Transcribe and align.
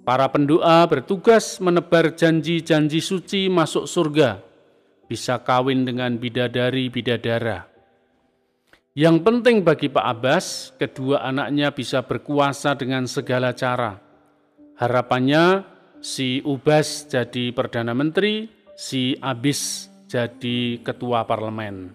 Para 0.00 0.32
pendoa 0.32 0.80
bertugas 0.88 1.60
menebar 1.60 2.16
janji-janji 2.16 3.04
suci 3.04 3.52
masuk 3.52 3.84
surga 3.84 4.49
bisa 5.10 5.42
kawin 5.42 5.82
dengan 5.82 6.14
bidadari-bidadara. 6.22 7.66
Yang 8.94 9.16
penting 9.26 9.66
bagi 9.66 9.90
Pak 9.90 10.06
Abbas, 10.06 10.46
kedua 10.78 11.26
anaknya 11.26 11.74
bisa 11.74 12.06
berkuasa 12.06 12.78
dengan 12.78 13.10
segala 13.10 13.50
cara. 13.50 13.98
Harapannya 14.78 15.66
si 15.98 16.38
Ubas 16.46 17.10
jadi 17.10 17.50
Perdana 17.50 17.90
Menteri, 17.90 18.46
si 18.78 19.18
Abis 19.18 19.90
jadi 20.06 20.78
Ketua 20.86 21.26
Parlemen. 21.26 21.90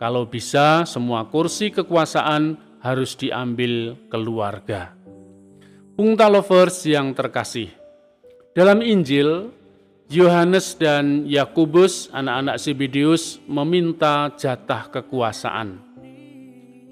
Kalau 0.00 0.24
bisa, 0.24 0.88
semua 0.88 1.28
kursi 1.28 1.68
kekuasaan 1.68 2.56
harus 2.80 3.20
diambil 3.20 4.00
keluarga. 4.08 4.96
Pungta 5.92 6.32
lovers 6.32 6.88
yang 6.88 7.12
terkasih, 7.12 7.68
dalam 8.56 8.80
Injil 8.80 9.52
Yohanes 10.10 10.74
dan 10.74 11.22
Yakubus, 11.22 12.10
anak-anak 12.10 12.58
Sibidius, 12.58 13.38
meminta 13.46 14.34
jatah 14.34 14.90
kekuasaan. 14.90 15.78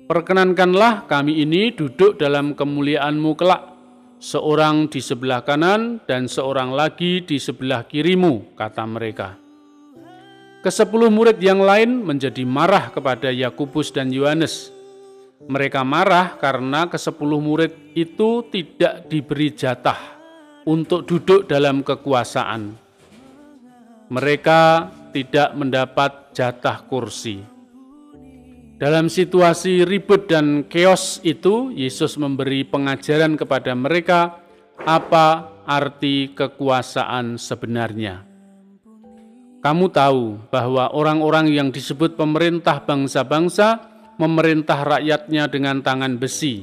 Perkenankanlah 0.06 1.10
kami 1.10 1.42
ini 1.42 1.74
duduk 1.74 2.14
dalam 2.14 2.54
kemuliaanmu 2.54 3.34
kelak, 3.34 3.74
seorang 4.22 4.86
di 4.86 5.02
sebelah 5.02 5.42
kanan 5.42 5.98
dan 6.06 6.30
seorang 6.30 6.70
lagi 6.70 7.26
di 7.26 7.42
sebelah 7.42 7.90
kirimu, 7.90 8.54
kata 8.54 8.86
mereka. 8.86 9.34
Kesepuluh 10.62 11.10
murid 11.10 11.42
yang 11.42 11.58
lain 11.58 12.06
menjadi 12.06 12.46
marah 12.46 12.94
kepada 12.94 13.34
Yakubus 13.34 13.90
dan 13.90 14.14
Yohanes. 14.14 14.70
Mereka 15.42 15.82
marah 15.82 16.38
karena 16.38 16.86
kesepuluh 16.86 17.42
murid 17.42 17.98
itu 17.98 18.46
tidak 18.46 19.10
diberi 19.10 19.50
jatah 19.50 19.98
untuk 20.70 21.02
duduk 21.02 21.50
dalam 21.50 21.82
kekuasaan 21.82 22.87
mereka 24.08 24.88
tidak 25.12 25.52
mendapat 25.56 26.32
jatah 26.36 26.84
kursi. 26.88 27.40
Dalam 28.78 29.10
situasi 29.10 29.82
ribut 29.82 30.30
dan 30.30 30.62
keos 30.70 31.18
itu, 31.26 31.74
Yesus 31.74 32.14
memberi 32.14 32.62
pengajaran 32.62 33.34
kepada 33.34 33.74
mereka 33.74 34.38
apa 34.86 35.50
arti 35.66 36.30
kekuasaan 36.30 37.36
sebenarnya. 37.36 38.22
Kamu 39.58 39.90
tahu 39.90 40.46
bahwa 40.54 40.94
orang-orang 40.94 41.50
yang 41.50 41.68
disebut 41.74 42.14
pemerintah 42.14 42.78
bangsa-bangsa 42.86 43.82
memerintah 44.22 44.86
rakyatnya 44.86 45.50
dengan 45.50 45.82
tangan 45.82 46.14
besi, 46.14 46.62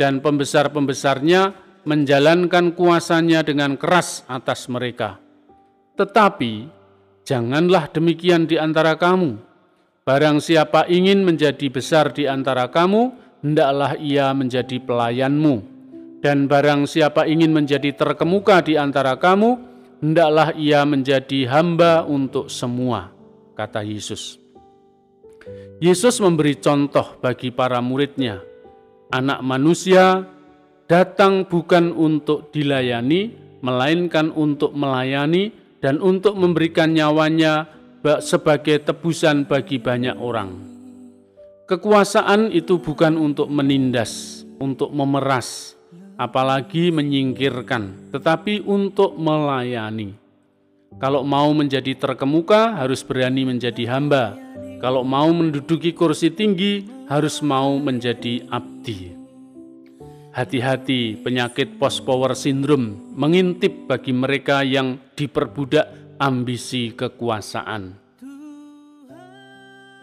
dan 0.00 0.24
pembesar-pembesarnya 0.24 1.52
menjalankan 1.84 2.72
kuasanya 2.72 3.44
dengan 3.44 3.76
keras 3.76 4.24
atas 4.24 4.64
mereka. 4.72 5.20
Tetapi 6.00 6.79
Janganlah 7.24 7.92
demikian 7.92 8.48
di 8.48 8.56
antara 8.56 8.96
kamu. 8.96 9.38
Barang 10.02 10.40
siapa 10.42 10.88
ingin 10.88 11.22
menjadi 11.22 11.70
besar 11.70 12.10
di 12.10 12.24
antara 12.26 12.66
kamu, 12.72 13.14
hendaklah 13.44 13.94
ia 14.00 14.32
menjadi 14.32 14.80
pelayanmu. 14.80 15.62
Dan 16.20 16.48
barang 16.50 16.84
siapa 16.84 17.24
ingin 17.24 17.52
menjadi 17.52 17.96
terkemuka 17.96 18.60
di 18.64 18.76
antara 18.76 19.16
kamu, 19.16 19.56
hendaklah 20.04 20.52
ia 20.56 20.84
menjadi 20.84 21.48
hamba 21.48 22.04
untuk 22.04 22.52
semua, 22.52 23.12
kata 23.56 23.80
Yesus. 23.84 24.40
Yesus 25.80 26.20
memberi 26.20 26.60
contoh 26.60 27.16
bagi 27.24 27.48
para 27.48 27.80
muridnya. 27.80 28.44
Anak 29.08 29.40
manusia 29.40 30.28
datang 30.84 31.48
bukan 31.48 31.88
untuk 31.96 32.52
dilayani, 32.52 33.32
melainkan 33.64 34.28
untuk 34.32 34.76
melayani 34.76 35.52
dan 35.80 35.98
untuk 36.00 36.36
memberikan 36.36 36.92
nyawanya 36.92 37.68
sebagai 38.20 38.80
tebusan 38.80 39.44
bagi 39.44 39.80
banyak 39.80 40.16
orang. 40.16 40.56
Kekuasaan 41.68 42.52
itu 42.52 42.80
bukan 42.80 43.16
untuk 43.16 43.46
menindas, 43.48 44.42
untuk 44.60 44.92
memeras, 44.92 45.76
apalagi 46.16 46.92
menyingkirkan, 46.92 48.12
tetapi 48.12 48.64
untuk 48.64 49.16
melayani. 49.16 50.16
Kalau 50.98 51.22
mau 51.22 51.48
menjadi 51.54 51.94
terkemuka, 51.94 52.74
harus 52.74 53.06
berani 53.06 53.46
menjadi 53.46 53.86
hamba. 53.86 54.34
Kalau 54.82 55.06
mau 55.06 55.30
menduduki 55.30 55.94
kursi 55.94 56.34
tinggi, 56.34 56.82
harus 57.06 57.38
mau 57.38 57.78
menjadi 57.78 58.42
abdi. 58.50 59.19
Hati-hati 60.30 61.18
penyakit 61.18 61.74
post-power 61.74 62.38
syndrome 62.38 62.94
mengintip 63.18 63.90
bagi 63.90 64.14
mereka 64.14 64.62
yang 64.62 65.10
diperbudak 65.18 66.16
ambisi 66.22 66.94
kekuasaan. 66.94 67.98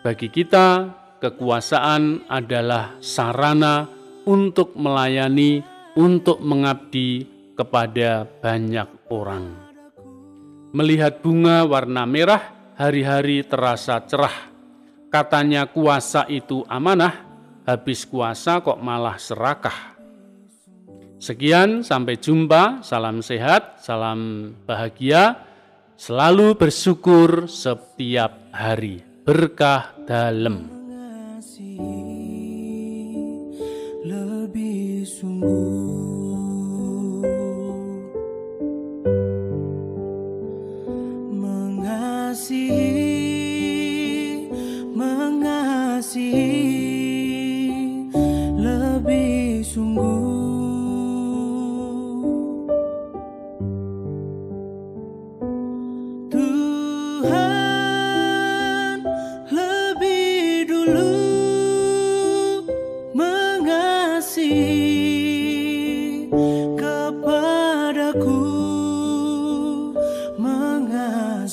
Bagi 0.04 0.28
kita, 0.28 0.92
kekuasaan 1.24 2.28
adalah 2.28 3.00
sarana 3.00 3.88
untuk 4.28 4.76
melayani, 4.76 5.64
untuk 5.96 6.44
mengabdi 6.44 7.24
kepada 7.56 8.28
banyak 8.28 9.08
orang. 9.08 9.48
Melihat 10.76 11.24
bunga 11.24 11.64
warna 11.64 12.04
merah, 12.04 12.76
hari-hari 12.76 13.48
terasa 13.48 14.04
cerah. 14.04 14.52
Katanya 15.08 15.72
kuasa 15.72 16.28
itu 16.28 16.68
amanah, 16.68 17.16
habis 17.64 18.04
kuasa 18.04 18.60
kok 18.60 18.78
malah 18.84 19.16
serakah. 19.16 19.97
Sekian, 21.18 21.82
sampai 21.82 22.18
jumpa. 22.22 22.86
Salam 22.86 23.26
sehat, 23.26 23.82
salam 23.82 24.54
bahagia. 24.66 25.44
Selalu 25.98 26.54
bersyukur 26.56 27.50
setiap 27.50 28.54
hari. 28.54 29.02
Berkah 29.26 29.98
dalam. 30.06 30.78
sungguh 35.08 35.87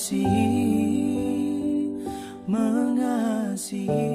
mengasihi 0.05 0.29
mengasihi 2.45 4.13